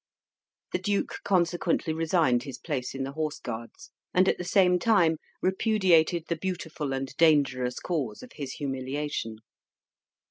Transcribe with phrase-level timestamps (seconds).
[0.71, 5.17] The duke consequently resigned his place in the Horse Guards, and at the same time
[5.43, 9.37] repudiated the beautiful and dangerous cause of his humiliation.